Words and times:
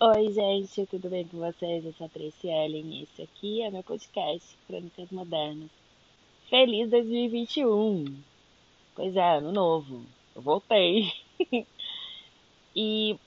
Oi, 0.00 0.32
gente, 0.32 0.86
tudo 0.86 1.10
bem 1.10 1.26
com 1.26 1.38
vocês? 1.38 1.84
Eu 1.84 1.92
sou 1.94 2.06
a 2.06 2.08
Tracy 2.08 2.46
Ellen 2.46 2.86
e 2.86 3.02
esse 3.02 3.20
aqui 3.20 3.62
é 3.62 3.68
meu 3.68 3.82
podcast 3.82 4.56
Crônicas 4.68 5.10
Modernas. 5.10 5.68
Feliz 6.48 6.88
2021! 6.88 8.04
Pois 8.94 9.16
é, 9.16 9.38
ano 9.38 9.50
novo. 9.50 10.04
Eu 10.36 10.42
voltei. 10.42 11.12
e 12.76 13.18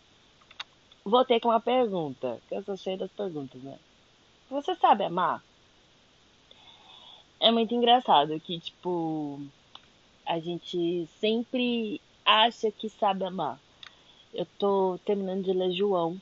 voltei 1.04 1.42
com 1.42 1.50
uma 1.50 1.60
pergunta, 1.60 2.42
que 2.48 2.56
eu 2.56 2.64
sou 2.64 2.78
cheia 2.78 2.98
das 2.98 3.12
perguntas, 3.12 3.62
né? 3.62 3.78
Você 4.50 4.74
sabe 4.76 5.04
amar? 5.04 5.44
É 7.42 7.52
muito 7.52 7.76
engraçado 7.76 8.40
que, 8.40 8.62
tipo, 8.62 9.42
a 10.26 10.40
gente 10.40 11.06
sempre 11.20 12.00
acha 12.24 12.72
que 12.72 12.88
sabe 12.88 13.26
amar. 13.26 13.60
Eu 14.34 14.48
tô 14.58 14.98
terminando 15.04 15.44
de 15.44 15.52
ler 15.52 15.74
João 15.74 16.18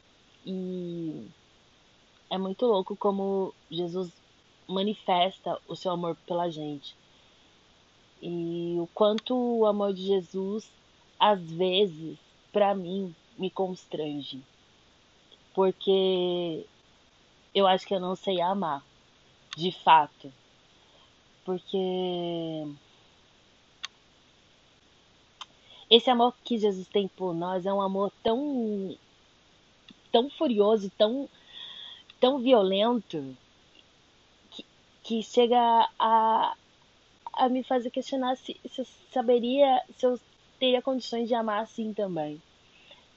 e 0.51 1.29
é 2.27 2.35
muito 2.35 2.65
louco 2.65 2.95
como 2.95 3.53
Jesus 3.69 4.11
manifesta 4.67 5.61
o 5.67 5.75
seu 5.75 5.91
amor 5.91 6.17
pela 6.25 6.49
gente. 6.49 6.95
E 8.19 8.75
o 8.79 8.87
quanto 8.87 9.35
o 9.35 9.67
amor 9.67 9.93
de 9.93 10.07
Jesus, 10.07 10.67
às 11.19 11.39
vezes, 11.51 12.17
para 12.51 12.73
mim, 12.73 13.15
me 13.37 13.51
constrange. 13.51 14.41
Porque 15.53 16.65
eu 17.53 17.67
acho 17.67 17.85
que 17.85 17.93
eu 17.93 17.99
não 17.99 18.15
sei 18.15 18.41
amar, 18.41 18.83
de 19.55 19.71
fato. 19.71 20.33
Porque 21.45 22.67
esse 25.91 26.09
amor 26.09 26.33
que 26.43 26.57
Jesus 26.57 26.87
tem 26.87 27.07
por 27.07 27.35
nós 27.35 27.67
é 27.67 27.73
um 27.73 27.81
amor 27.81 28.11
tão 28.23 28.97
tão 30.11 30.29
furioso, 30.29 30.91
tão, 30.97 31.29
tão 32.19 32.39
violento, 32.39 33.35
que, 34.51 34.65
que 35.03 35.23
chega 35.23 35.57
a, 35.97 36.55
a 37.33 37.49
me 37.49 37.63
fazer 37.63 37.89
questionar 37.89 38.35
se, 38.35 38.59
se 38.67 38.81
eu 38.81 38.85
saberia, 39.11 39.81
se 39.97 40.05
eu 40.05 40.19
teria 40.59 40.81
condições 40.81 41.27
de 41.27 41.33
amar 41.33 41.63
assim 41.63 41.93
também. 41.93 42.41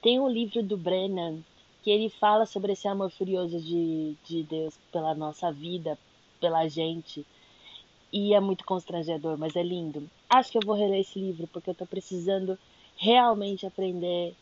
Tem 0.01 0.19
um 0.19 0.27
livro 0.27 0.63
do 0.63 0.77
Brennan 0.77 1.39
que 1.83 1.89
ele 1.89 2.09
fala 2.09 2.45
sobre 2.45 2.71
esse 2.71 2.87
amor 2.87 3.11
furioso 3.11 3.59
de, 3.59 4.15
de 4.23 4.43
Deus 4.43 4.73
pela 4.91 5.13
nossa 5.13 5.51
vida, 5.51 5.99
pela 6.39 6.67
gente. 6.67 7.25
E 8.11 8.33
é 8.33 8.39
muito 8.39 8.63
constrangedor, 8.63 9.37
mas 9.37 9.55
é 9.55 9.63
lindo. 9.63 10.09
Acho 10.29 10.51
que 10.51 10.57
eu 10.57 10.65
vou 10.65 10.75
reler 10.75 11.01
esse 11.01 11.19
livro 11.19 11.47
porque 11.47 11.69
eu 11.69 11.75
tô 11.75 11.85
precisando 11.85 12.57
realmente 12.95 13.65
aprender 13.65 14.33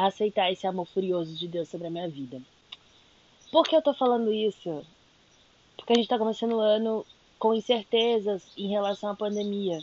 a 0.00 0.06
aceitar 0.06 0.50
esse 0.50 0.66
amor 0.66 0.86
furioso 0.86 1.34
de 1.36 1.46
Deus 1.46 1.68
sobre 1.68 1.86
a 1.86 1.90
minha 1.90 2.08
vida. 2.08 2.40
Por 3.52 3.64
que 3.64 3.76
eu 3.76 3.82
tô 3.82 3.92
falando 3.92 4.32
isso? 4.32 4.82
Porque 5.76 5.92
a 5.92 5.96
gente 5.96 6.08
tá 6.08 6.18
começando 6.18 6.54
o 6.54 6.60
ano 6.60 7.04
com 7.38 7.52
incertezas 7.52 8.42
em 8.56 8.68
relação 8.68 9.10
à 9.10 9.14
pandemia. 9.14 9.78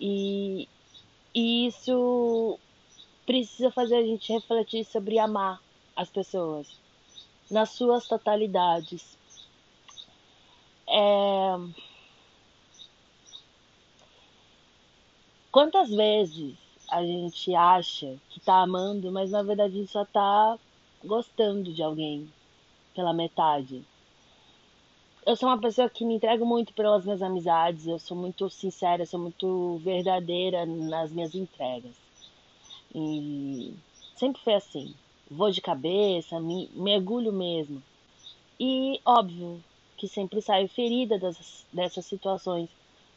E, 0.00 0.66
e 1.34 1.66
isso 1.66 2.58
precisa 3.26 3.70
fazer 3.70 3.96
a 3.96 4.02
gente 4.02 4.32
refletir 4.32 4.84
sobre 4.86 5.18
amar 5.18 5.60
as 5.94 6.08
pessoas 6.08 6.66
nas 7.50 7.68
suas 7.70 8.08
totalidades. 8.08 9.18
É... 10.88 11.82
Quantas 15.50 15.90
vezes 15.90 16.61
a 16.92 17.02
gente 17.02 17.54
acha 17.54 18.18
que 18.28 18.38
tá 18.38 18.60
amando, 18.60 19.10
mas 19.10 19.30
na 19.30 19.42
verdade 19.42 19.86
só 19.86 20.04
tá 20.04 20.58
gostando 21.02 21.72
de 21.72 21.82
alguém 21.82 22.30
pela 22.94 23.14
metade. 23.14 23.82
Eu 25.24 25.34
sou 25.34 25.48
uma 25.48 25.58
pessoa 25.58 25.88
que 25.88 26.04
me 26.04 26.16
entrego 26.16 26.44
muito 26.44 26.74
pelas 26.74 27.04
minhas 27.04 27.22
amizades, 27.22 27.86
eu 27.86 27.98
sou 27.98 28.14
muito 28.14 28.50
sincera, 28.50 29.06
sou 29.06 29.18
muito 29.18 29.78
verdadeira 29.78 30.66
nas 30.66 31.10
minhas 31.10 31.34
entregas. 31.34 31.94
E 32.94 33.72
sempre 34.14 34.42
foi 34.42 34.54
assim. 34.54 34.94
Vou 35.30 35.50
de 35.50 35.62
cabeça, 35.62 36.38
me 36.40 36.68
mergulho 36.74 37.32
mesmo. 37.32 37.82
E 38.60 39.00
óbvio 39.02 39.64
que 39.96 40.06
sempre 40.06 40.42
saio 40.42 40.68
ferida 40.68 41.18
dessas, 41.18 41.64
dessas 41.72 42.04
situações, 42.04 42.68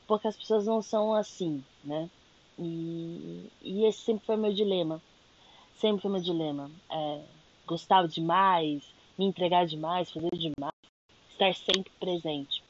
porque 0.07 0.29
as 0.29 0.37
pessoas 0.37 0.65
não 0.65 0.81
são 0.81 1.13
assim, 1.13 1.61
né? 1.83 2.09
E, 2.57 3.49
e 3.61 3.85
esse 3.85 3.99
sempre 3.99 4.25
foi 4.25 4.37
meu 4.37 4.53
dilema. 4.53 5.01
Sempre 5.77 6.01
foi 6.01 6.11
meu 6.11 6.21
dilema. 6.21 6.71
É, 6.89 7.21
gostar 7.65 8.07
demais, 8.07 8.83
me 9.17 9.25
entregar 9.25 9.65
demais, 9.65 10.11
fazer 10.11 10.29
demais, 10.31 10.73
estar 11.29 11.53
sempre 11.53 11.91
presente. 11.99 12.63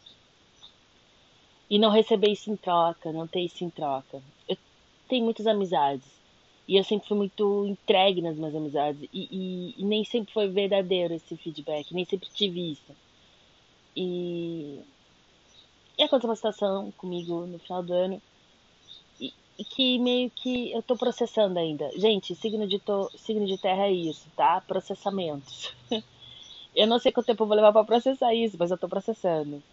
E 1.70 1.80
não 1.80 1.90
receber 1.90 2.32
isso 2.32 2.52
em 2.52 2.56
troca, 2.56 3.12
não 3.12 3.28
ter 3.28 3.42
isso 3.42 3.64
em 3.64 3.70
troca. 3.70 4.22
Eu 4.48 4.58
tenho 5.08 5.24
muitas 5.24 5.48
amizades. 5.48 6.06
E 6.68 6.78
eu 6.78 6.84
sempre 6.84 7.08
fui 7.08 7.18
muito 7.18 7.66
entregue 7.68 8.22
nas 8.22 8.36
minhas 8.36 8.56
amizades. 8.56 9.08
E, 9.14 9.28
e, 9.32 9.76
e 9.78 9.86
nem 9.86 10.04
sempre 10.04 10.34
foi 10.34 10.48
verdadeiro 10.48 11.14
esse 11.14 11.36
feedback, 11.38 11.94
nem 11.94 12.06
sempre 12.06 12.28
tive 12.30 12.72
isso. 12.72 12.96
E, 13.96 14.82
e 15.98 16.04
aconteceu 16.04 16.30
uma 16.30 16.36
situação 16.36 16.92
comigo 16.98 17.46
no 17.46 17.60
final 17.60 17.84
do 17.84 17.94
ano 17.94 18.22
que 19.64 19.98
meio 20.00 20.30
que 20.30 20.72
eu 20.72 20.84
tô 20.84 20.98
processando 20.98 21.58
ainda. 21.58 21.90
Gente, 21.98 22.36
signo 22.36 22.68
de, 22.68 22.80
to, 22.80 23.10
signo 23.16 23.46
de 23.46 23.58
terra 23.58 23.86
é 23.88 23.92
isso, 23.92 24.28
tá? 24.36 24.60
Processamentos. 24.62 25.74
eu 26.76 26.88
não 26.88 27.00
sei 27.00 27.12
quanto 27.12 27.28
tempo 27.28 27.44
eu 27.44 27.48
vou 27.48 27.56
levar 27.56 27.72
para 27.72 27.86
processar 27.86 28.34
isso, 28.34 28.58
mas 28.60 28.72
eu 28.72 28.78
tô 28.78 28.90
processando. 28.90 29.64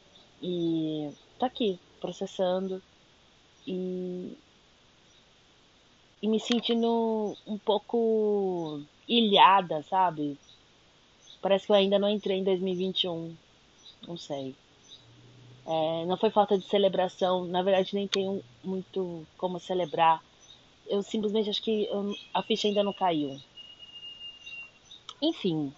E 0.41 1.11
tô 1.39 1.47
aqui, 1.47 1.79
processando. 2.01 2.81
E, 3.67 4.37
e 6.23 6.29
me 6.29 6.39
sentindo 6.39 7.37
um 7.47 7.59
pouco 7.59 8.81
ilhada, 9.09 9.83
sabe? 9.83 10.39
Parece 11.41 11.67
que 11.67 11.73
eu 11.73 11.77
ainda 11.77 11.99
não 11.99 12.09
entrei 12.09 12.39
em 12.39 12.45
2021. 12.45 13.35
Não 14.07 14.17
sei. 14.17 14.55
É, 15.67 16.07
não 16.07 16.17
foi 16.17 16.31
falta 16.31 16.59
de 16.59 16.65
celebração, 16.65 17.45
na 17.45 17.63
verdade 17.63 17.95
nem 17.95 18.09
tenho 18.09 18.43
muito 18.65 19.27
como 19.37 19.61
celebrar. 19.61 20.23
Eu 20.87 21.03
simplesmente 21.03 21.49
acho 21.49 21.63
que 21.63 21.87
eu, 21.87 22.15
a 22.35 22.43
ficha 22.43 22.67
ainda 22.69 22.83
não 22.83 22.93
caiu. 22.93 23.41
Enfim. 25.21 25.73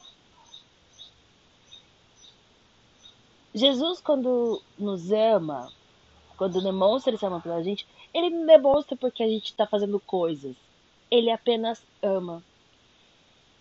Jesus, 3.54 4.00
quando 4.00 4.60
nos 4.78 5.12
ama, 5.12 5.70
quando 6.36 6.62
demonstra 6.62 7.14
esse 7.14 7.24
amor 7.24 7.42
pela 7.42 7.62
gente, 7.62 7.86
ele 8.12 8.30
não 8.30 8.46
demonstra 8.46 8.96
porque 8.96 9.22
a 9.22 9.28
gente 9.28 9.46
está 9.46 9.66
fazendo 9.66 10.00
coisas. 10.00 10.56
Ele 11.10 11.30
apenas 11.30 11.84
ama. 12.02 12.42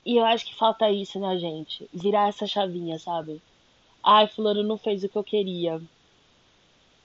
E 0.05 0.17
eu 0.17 0.25
acho 0.25 0.45
que 0.45 0.55
falta 0.55 0.89
isso 0.89 1.19
na 1.19 1.37
gente. 1.37 1.87
Virar 1.93 2.29
essa 2.29 2.47
chavinha, 2.47 2.97
sabe? 2.97 3.41
Ai, 4.01 4.27
fulano 4.27 4.63
não 4.63 4.77
fez 4.77 5.03
o 5.03 5.09
que 5.09 5.17
eu 5.17 5.23
queria. 5.23 5.81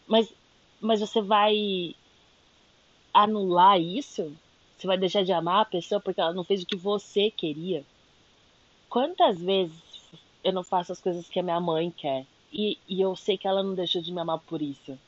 Mas, 0.09 0.33
mas 0.81 1.01
você 1.01 1.21
vai 1.21 1.95
anular 3.13 3.79
isso? 3.79 4.35
Você 4.77 4.87
vai 4.87 4.97
deixar 4.97 5.23
de 5.23 5.33
amar 5.33 5.63
a 5.63 5.67
pessoa 5.67 6.01
porque 6.01 6.21
ela 6.21 6.33
não 6.33 6.45
fez 6.45 6.63
o 6.63 6.67
que 6.67 6.77
você 6.77 7.31
queria? 7.31 7.85
Quantas 8.89 9.39
vezes 9.39 9.77
eu 10.43 10.53
não 10.53 10.65
faço 10.65 10.93
as 10.93 11.01
coisas 11.01 11.29
que 11.29 11.39
a 11.39 11.43
minha 11.43 11.61
mãe 11.61 11.91
quer 11.91 12.25
e, 12.51 12.79
e 12.89 13.01
eu 13.01 13.15
sei 13.15 13.37
que 13.37 13.47
ela 13.47 13.63
não 13.63 13.75
deixou 13.75 14.01
de 14.01 14.13
me 14.13 14.21
amar 14.21 14.39
por 14.39 14.63
isso? 14.63 14.99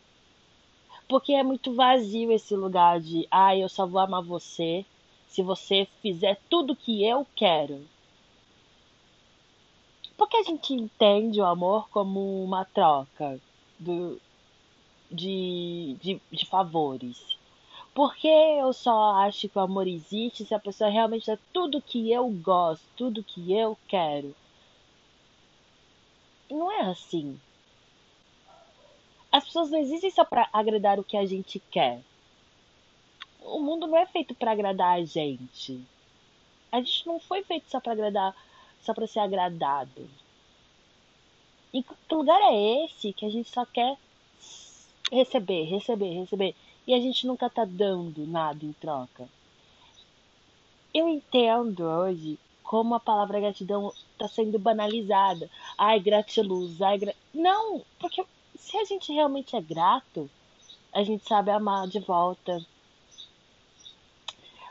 Porque 1.08 1.32
é 1.32 1.42
muito 1.42 1.74
vazio 1.74 2.30
esse 2.30 2.54
lugar 2.54 3.00
de, 3.00 3.26
ah, 3.30 3.56
eu 3.56 3.68
só 3.68 3.86
vou 3.86 4.00
amar 4.00 4.22
você 4.22 4.84
se 5.26 5.42
você 5.42 5.88
fizer 6.02 6.38
tudo 6.50 6.76
que 6.76 7.04
eu 7.04 7.26
quero. 7.34 7.86
Porque 10.16 10.36
a 10.36 10.42
gente 10.42 10.74
entende 10.74 11.40
o 11.40 11.46
amor 11.46 11.88
como 11.88 12.44
uma 12.44 12.64
troca 12.64 13.40
do, 13.78 14.20
de, 15.10 15.96
de, 16.00 16.20
de 16.30 16.46
favores. 16.46 17.38
Porque 17.92 18.28
eu 18.28 18.72
só 18.72 19.14
acho 19.16 19.48
que 19.48 19.58
o 19.58 19.62
amor 19.62 19.86
existe 19.88 20.44
se 20.44 20.54
a 20.54 20.60
pessoa 20.60 20.88
realmente 20.88 21.30
é 21.30 21.38
tudo 21.52 21.82
que 21.82 22.12
eu 22.12 22.28
gosto, 22.30 22.84
tudo 22.96 23.24
que 23.24 23.52
eu 23.52 23.76
quero. 23.88 24.34
E 26.48 26.54
não 26.54 26.70
é 26.70 26.82
assim. 26.82 27.38
As 29.32 29.44
pessoas 29.44 29.70
não 29.70 29.78
existem 29.78 30.10
só 30.10 30.24
para 30.24 30.48
agradar 30.52 30.98
o 30.98 31.04
que 31.04 31.16
a 31.16 31.26
gente 31.26 31.60
quer. 31.70 32.00
O 33.42 33.60
mundo 33.60 33.86
não 33.86 33.96
é 33.96 34.06
feito 34.06 34.34
para 34.34 34.52
agradar 34.52 34.98
a 34.98 35.04
gente. 35.04 35.80
A 36.70 36.78
gente 36.78 37.06
não 37.06 37.18
foi 37.18 37.42
feito 37.42 37.68
só 37.68 37.80
para 37.80 37.92
agradar, 37.92 38.34
só 38.80 38.94
para 38.94 39.06
ser 39.06 39.20
agradado. 39.20 40.08
E 41.72 41.82
que 41.82 42.14
lugar 42.14 42.40
é 42.42 42.84
esse 42.84 43.12
que 43.12 43.24
a 43.24 43.30
gente 43.30 43.48
só 43.48 43.64
quer 43.64 43.96
receber, 45.10 45.64
receber, 45.64 46.12
receber. 46.20 46.54
E 46.86 46.94
a 46.94 47.00
gente 47.00 47.26
nunca 47.26 47.48
tá 47.50 47.64
dando 47.64 48.26
nada 48.26 48.64
em 48.64 48.72
troca. 48.72 49.28
Eu 50.92 51.08
entendo 51.08 51.84
hoje 51.84 52.38
como 52.62 52.94
a 52.94 53.00
palavra 53.00 53.40
gratidão 53.40 53.92
está 54.12 54.28
sendo 54.28 54.58
banalizada. 54.58 55.50
Ai, 55.76 56.00
gratiluz, 56.00 56.80
ai, 56.80 56.98
gra... 56.98 57.14
Não, 57.34 57.82
porque 57.98 58.24
se 58.56 58.76
a 58.76 58.84
gente 58.84 59.12
realmente 59.12 59.56
é 59.56 59.60
grato, 59.60 60.30
a 60.92 61.02
gente 61.02 61.26
sabe 61.26 61.50
amar 61.50 61.88
de 61.88 61.98
volta. 62.00 62.64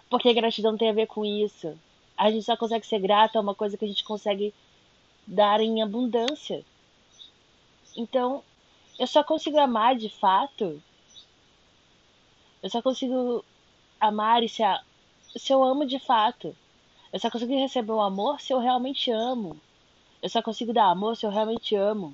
Porque 0.09 0.33
gratidão 0.33 0.77
tem 0.77 0.89
a 0.89 0.93
ver 0.93 1.07
com 1.07 1.25
isso. 1.25 1.77
A 2.17 2.31
gente 2.31 2.43
só 2.43 2.57
consegue 2.57 2.85
ser 2.85 2.99
grato 2.99 3.37
a 3.37 3.41
uma 3.41 3.55
coisa 3.55 3.77
que 3.77 3.85
a 3.85 3.87
gente 3.87 4.03
consegue 4.03 4.53
dar 5.25 5.61
em 5.61 5.81
abundância. 5.81 6.65
Então, 7.95 8.43
eu 8.99 9.07
só 9.07 9.23
consigo 9.23 9.57
amar 9.57 9.95
de 9.95 10.09
fato. 10.09 10.83
Eu 12.61 12.69
só 12.69 12.81
consigo 12.81 13.45
amar 13.97 14.43
e 14.43 14.49
se, 14.49 14.61
a... 14.61 14.83
se 15.37 15.53
eu 15.53 15.63
amo 15.63 15.85
de 15.85 15.97
fato. 15.99 16.53
Eu 17.11 17.19
só 17.19 17.31
consigo 17.31 17.57
receber 17.57 17.93
o 17.93 18.01
amor 18.01 18.41
se 18.41 18.53
eu 18.53 18.59
realmente 18.59 19.09
amo. 19.09 19.59
Eu 20.21 20.29
só 20.29 20.41
consigo 20.41 20.73
dar 20.73 20.87
amor 20.87 21.15
se 21.15 21.25
eu 21.25 21.29
realmente 21.29 21.75
amo. 21.75 22.13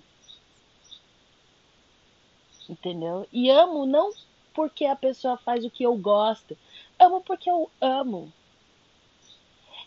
Entendeu? 2.69 3.27
E 3.33 3.49
amo 3.49 3.87
não 3.87 4.13
porque 4.53 4.85
a 4.85 4.95
pessoa 4.95 5.37
faz 5.37 5.65
o 5.65 5.71
que 5.71 5.83
eu 5.83 5.95
gosto. 5.95 6.55
Amo 6.99 7.19
porque 7.21 7.49
eu 7.49 7.69
amo. 7.81 8.31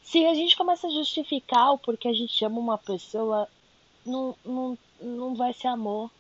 Se 0.03 0.27
a 0.27 0.35
gente 0.35 0.57
começa 0.57 0.89
a 0.89 0.91
justificar 0.91 1.73
o 1.73 1.79
porquê 1.79 2.09
a 2.09 2.13
gente 2.13 2.45
ama 2.45 2.59
uma 2.59 2.79
pessoa, 2.79 3.49
não, 4.05 4.35
não, 4.45 4.79
não 5.01 5.35
vai 5.35 5.53
ser 5.53 5.69
amor. 5.69 6.11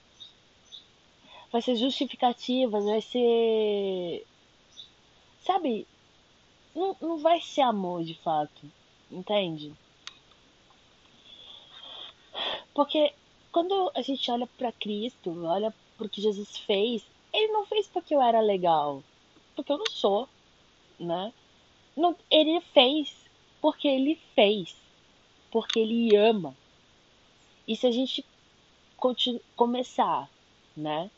Vai 1.50 1.62
ser 1.62 1.76
justificativas, 1.76 2.84
vai 2.84 3.00
ser. 3.00 4.26
Sabe? 5.40 5.86
Não, 6.74 6.96
não 7.00 7.18
vai 7.18 7.40
ser 7.40 7.62
amor 7.62 8.04
de 8.04 8.14
fato. 8.14 8.70
Entende? 9.10 9.74
Porque 12.74 13.12
quando 13.50 13.90
a 13.94 14.02
gente 14.02 14.30
olha 14.30 14.46
para 14.46 14.70
Cristo, 14.72 15.44
olha 15.44 15.74
pro 15.96 16.08
que 16.08 16.20
Jesus 16.20 16.58
fez, 16.58 17.04
ele 17.32 17.52
não 17.52 17.66
fez 17.66 17.88
porque 17.88 18.14
eu 18.14 18.22
era 18.22 18.40
legal, 18.40 19.02
porque 19.56 19.72
eu 19.72 19.78
não 19.78 19.86
sou, 19.86 20.28
né? 20.98 21.32
Não, 21.96 22.14
ele 22.30 22.60
fez 22.72 23.16
porque 23.60 23.88
ele 23.88 24.14
fez, 24.34 24.76
porque 25.50 25.80
ele 25.80 26.14
ama. 26.16 26.54
E 27.66 27.74
se 27.74 27.86
a 27.86 27.90
gente 27.90 28.24
começar, 29.56 30.30
né, 30.76 31.10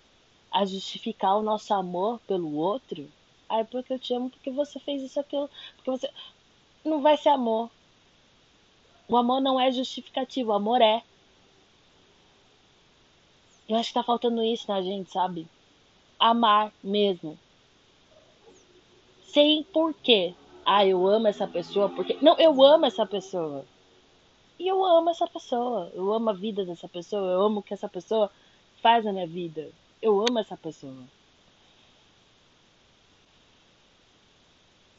a 0.51 0.65
justificar 0.65 1.37
o 1.37 1.43
nosso 1.43 1.73
amor 1.73 2.21
pelo 2.27 2.55
outro, 2.57 3.11
ah, 3.49 3.65
porque 3.65 3.93
eu 3.93 3.99
te 3.99 4.15
amo, 4.15 4.31
porque 4.31 4.51
você 4.51 4.79
fez 4.79 5.03
isso 5.03 5.19
aquilo, 5.19 5.51
porque 5.77 5.91
você 5.91 6.11
não 6.85 7.03
vai 7.03 7.17
ser 7.17 7.31
amor. 7.31 7.71
O 9.09 9.17
amor 9.17 9.41
não 9.41 9.61
é 9.61 9.73
justificativo, 9.73 10.51
o 10.51 10.55
amor 10.55 10.81
é. 10.81 11.03
Eu 13.69 13.77
acho 13.77 13.89
que 13.89 13.95
tá 13.95 14.03
faltando 14.03 14.43
isso 14.43 14.69
na 14.69 14.81
gente, 14.81 15.11
sabe? 15.11 15.49
Amar 16.19 16.73
mesmo. 16.83 17.39
Sem 19.23 19.65
porquê. 19.65 20.35
Ah, 20.65 20.87
eu 20.87 21.07
amo 21.07 21.27
essa 21.27 21.47
pessoa 21.47 21.89
porque. 21.89 22.19
Não, 22.23 22.39
eu 22.39 22.63
amo 22.63 22.87
essa 22.87 23.05
pessoa. 23.05 23.65
E 24.59 24.69
eu 24.69 24.85
amo 24.85 25.11
essa 25.11 25.27
pessoa. 25.27 25.91
Eu 25.95 26.13
amo 26.13 26.31
a 26.31 26.33
vida 26.33 26.65
dessa 26.65 26.89
pessoa. 26.89 27.33
Eu 27.33 27.43
amo 27.43 27.61
o 27.61 27.63
que 27.63 27.75
essa 27.75 27.89
pessoa 27.89 28.31
faz 28.81 29.05
na 29.05 29.13
minha 29.13 29.27
vida. 29.27 29.71
Eu 30.03 30.21
amo 30.21 30.39
essa 30.39 30.57
pessoa. 30.57 31.05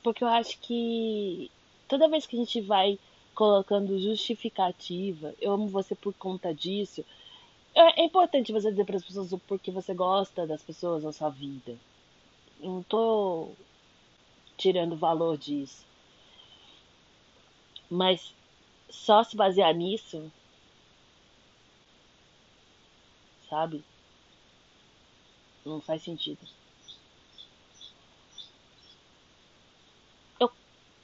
Porque 0.03 0.23
eu 0.23 0.27
acho 0.27 0.57
que 0.59 1.51
toda 1.87 2.09
vez 2.09 2.25
que 2.25 2.35
a 2.35 2.39
gente 2.39 2.61
vai 2.61 2.99
colocando 3.33 3.99
justificativa, 3.99 5.33
eu 5.39 5.53
amo 5.53 5.67
você 5.67 5.95
por 5.95 6.13
conta 6.13 6.53
disso. 6.53 7.05
É, 7.73 8.01
é 8.01 8.05
importante 8.05 8.51
você 8.51 8.69
dizer 8.71 8.85
para 8.85 8.97
as 8.97 9.05
pessoas 9.05 9.31
o 9.31 9.39
porquê 9.39 9.71
você 9.71 9.93
gosta 9.93 10.45
das 10.47 10.61
pessoas 10.61 11.03
na 11.03 11.11
sua 11.11 11.29
vida. 11.29 11.77
Não 12.59 12.83
tô 12.83 13.49
tirando 14.57 14.95
valor 14.95 15.37
disso. 15.37 15.85
Mas 17.89 18.33
só 18.89 19.23
se 19.23 19.35
basear 19.35 19.73
nisso, 19.73 20.31
sabe? 23.49 23.83
Não 25.65 25.81
faz 25.81 26.01
sentido. 26.03 26.39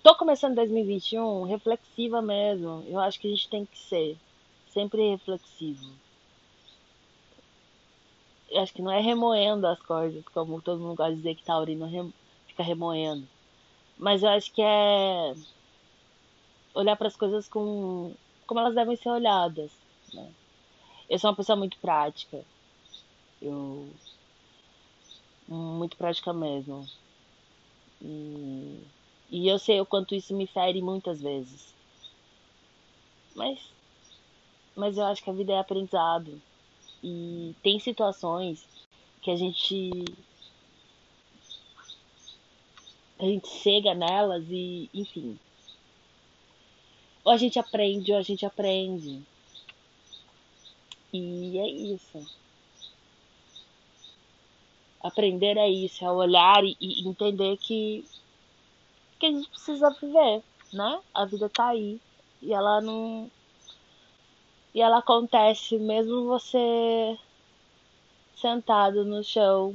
Tô 0.08 0.16
começando 0.16 0.56
2021 0.56 1.44
reflexiva 1.44 2.22
mesmo. 2.22 2.82
Eu 2.88 2.98
acho 2.98 3.20
que 3.20 3.28
a 3.28 3.30
gente 3.30 3.50
tem 3.50 3.66
que 3.66 3.78
ser 3.78 4.18
sempre 4.70 5.10
reflexivo. 5.10 5.92
Eu 8.50 8.62
acho 8.62 8.74
que 8.74 8.82
não 8.82 8.90
é 8.90 9.02
remoendo 9.02 9.68
as 9.68 9.82
coisas, 9.82 10.24
como 10.30 10.62
todo 10.62 10.80
mundo 10.80 10.96
gosta 10.96 11.12
de 11.12 11.18
dizer 11.18 11.36
que 11.36 11.44
taurino 11.44 11.88
rem... 11.88 12.14
fica 12.48 12.64
remoendo. 12.64 13.28
Mas 13.98 14.24
eu 14.24 14.30
acho 14.30 14.50
que 14.54 14.62
é 14.62 15.36
olhar 16.74 16.96
para 16.96 17.10
as 17.10 17.18
coisas 17.18 17.50
com 17.50 18.16
como 18.46 18.62
elas 18.62 18.76
devem 18.76 18.96
ser 18.96 19.10
olhadas. 19.10 19.74
Né? 20.14 20.32
Eu 21.10 21.20
sou 21.20 21.30
uma 21.30 21.36
pessoa 21.36 21.58
muito 21.58 21.78
prática. 21.80 22.46
Eu 23.42 23.90
muito 25.48 25.98
prática 25.98 26.34
mesmo. 26.34 26.88
E 28.02 28.82
e 29.30 29.48
eu 29.48 29.60
sei 29.60 29.82
o 29.82 29.86
quanto 29.86 30.16
isso 30.16 30.34
me 30.34 30.48
fere 30.48 30.82
muitas 30.82 31.22
vezes. 31.22 31.74
Mas, 33.36 33.60
mas 34.76 34.98
eu 34.98 35.06
acho 35.06 35.22
que 35.22 35.30
a 35.30 35.34
vida 35.34 35.52
é 35.52 35.60
aprendizado. 35.60 36.42
E 37.04 37.54
tem 37.62 37.78
situações 37.80 38.66
que 39.22 39.30
a 39.30 39.36
gente 39.36 39.92
a 43.20 43.26
gente 43.26 43.48
chega 43.50 43.94
nelas 43.94 44.46
e, 44.50 44.90
enfim. 44.94 45.38
Ou 47.26 47.32
a 47.32 47.38
gente 47.38 47.60
aprende 47.60 48.12
ou 48.14 48.18
a 48.18 48.22
gente 48.22 48.46
aprende. 48.46 49.22
E 51.12 51.58
é 51.60 51.68
isso. 51.68 52.26
Aprender 55.02 55.58
é 55.58 55.70
isso, 55.70 56.04
é 56.04 56.12
olhar 56.12 56.64
e, 56.64 56.76
e 56.80 57.08
entender 57.08 57.58
que 57.58 58.04
que 59.20 59.26
a 59.26 59.32
gente 59.32 59.50
precisa 59.50 59.90
viver, 60.00 60.44
né? 60.72 61.00
A 61.14 61.26
vida 61.26 61.50
tá 61.50 61.70
aí 61.70 62.00
e 62.42 62.54
ela 62.54 62.82
não 62.82 63.30
e 64.74 64.82
ela 64.82 65.00
acontece 65.00 65.78
mesmo 65.78 66.26
você 66.26 67.18
sentado 68.36 69.04
no 69.04 69.24
chão 69.24 69.74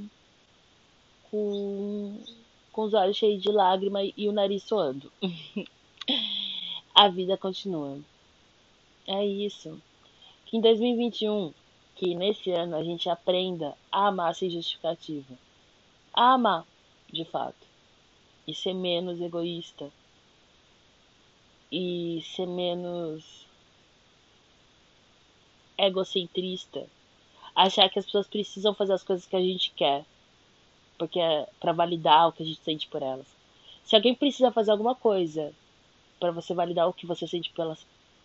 com, 1.28 2.22
com 2.70 2.82
os 2.82 2.94
olhos 2.94 3.16
cheios 3.16 3.42
de 3.42 3.50
lágrimas 3.50 4.12
e 4.16 4.28
o 4.28 4.32
nariz 4.32 4.62
suando. 4.62 5.10
a 6.94 7.08
vida 7.08 7.36
continua. 7.36 7.98
É 9.06 9.24
isso. 9.26 9.80
Que 10.46 10.56
em 10.56 10.60
2021, 10.60 11.52
que 12.02 12.16
nesse 12.16 12.50
ano 12.50 12.74
a 12.74 12.82
gente 12.82 13.08
aprenda 13.08 13.76
a 13.92 14.08
amar 14.08 14.34
sem 14.34 14.50
justificativa. 14.50 15.38
A 16.12 16.32
amar, 16.32 16.66
de 17.12 17.24
fato 17.24 17.64
e 18.44 18.52
ser 18.52 18.74
menos 18.74 19.20
egoísta 19.20 19.88
e 21.70 22.20
ser 22.34 22.48
menos 22.48 23.46
egocentrista, 25.78 26.84
achar 27.54 27.88
que 27.88 28.00
as 28.00 28.04
pessoas 28.04 28.26
precisam 28.26 28.74
fazer 28.74 28.94
as 28.94 29.04
coisas 29.04 29.24
que 29.24 29.36
a 29.36 29.40
gente 29.40 29.70
quer, 29.70 30.04
porque 30.98 31.20
é 31.20 31.48
para 31.60 31.70
validar 31.70 32.26
o 32.26 32.32
que 32.32 32.42
a 32.42 32.46
gente 32.46 32.64
sente 32.64 32.88
por 32.88 33.00
elas. 33.00 33.28
Se 33.84 33.94
alguém 33.94 34.12
precisa 34.12 34.50
fazer 34.50 34.72
alguma 34.72 34.96
coisa 34.96 35.54
para 36.18 36.32
você 36.32 36.52
validar 36.52 36.88
o 36.88 36.92
que 36.92 37.06
você 37.06 37.28
sente 37.28 37.52
pela, 37.52 37.78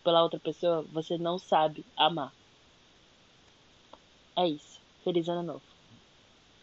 pela 0.04 0.24
outra 0.24 0.40
pessoa, 0.40 0.82
você 0.92 1.16
não 1.16 1.38
sabe 1.38 1.86
amar. 1.96 2.34
É 4.38 4.48
isso. 4.48 4.80
Feliz 5.04 5.28
ano 5.28 5.44
novo. 5.44 5.77